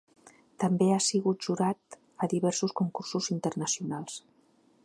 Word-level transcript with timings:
També 0.63 0.87
ha 0.93 0.97
sigut 1.07 1.45
jurat 1.49 1.99
a 2.27 2.31
diversos 2.33 2.75
concursos 2.81 3.33
internacionals. 3.39 4.19